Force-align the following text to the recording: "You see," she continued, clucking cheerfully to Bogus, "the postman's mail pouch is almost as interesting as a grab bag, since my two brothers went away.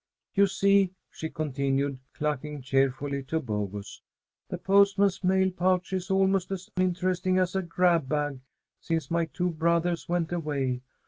"You 0.33 0.47
see," 0.47 0.93
she 1.11 1.29
continued, 1.29 1.99
clucking 2.15 2.63
cheerfully 2.63 3.21
to 3.25 3.39
Bogus, 3.39 4.01
"the 4.49 4.57
postman's 4.57 5.23
mail 5.23 5.51
pouch 5.51 5.93
is 5.93 6.09
almost 6.09 6.49
as 6.49 6.71
interesting 6.75 7.37
as 7.37 7.55
a 7.55 7.61
grab 7.61 8.09
bag, 8.09 8.39
since 8.79 9.11
my 9.11 9.25
two 9.25 9.51
brothers 9.51 10.09
went 10.09 10.31
away. 10.31 10.81